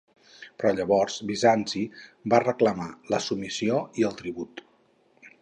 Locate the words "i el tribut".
4.03-4.67